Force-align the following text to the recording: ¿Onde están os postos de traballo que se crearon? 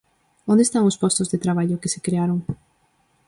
¿Onde 0.51 0.63
están 0.65 0.83
os 0.89 0.99
postos 1.03 1.27
de 1.29 1.41
traballo 1.45 1.79
que 1.81 1.91
se 1.93 2.03
crearon? 2.05 2.39